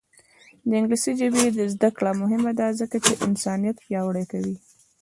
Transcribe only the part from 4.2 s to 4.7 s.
کوي.